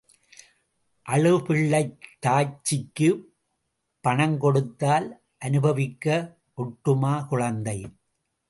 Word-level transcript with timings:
அழுபிள்ளைத் 1.09 1.97
தாய்ச்சிக்குப் 2.25 3.23
பணம் 4.01 4.37
கொடுத்தால் 4.37 5.21
அநுபவிக்க 5.45 6.35
ஒட்டுமா 6.57 7.27
குழந்தை? 7.27 7.87